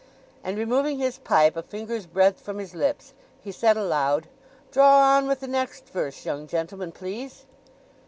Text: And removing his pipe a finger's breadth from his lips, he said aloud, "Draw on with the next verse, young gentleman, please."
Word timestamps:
And 0.43 0.57
removing 0.57 0.97
his 0.97 1.19
pipe 1.19 1.55
a 1.55 1.61
finger's 1.61 2.07
breadth 2.07 2.39
from 2.41 2.57
his 2.57 2.73
lips, 2.73 3.13
he 3.39 3.51
said 3.51 3.77
aloud, 3.77 4.27
"Draw 4.71 4.97
on 5.17 5.27
with 5.27 5.41
the 5.41 5.47
next 5.47 5.89
verse, 5.89 6.25
young 6.25 6.47
gentleman, 6.47 6.91
please." 6.91 7.45